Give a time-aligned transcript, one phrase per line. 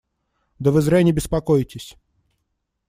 [0.57, 1.95] Да вы зря не беспокойтесь.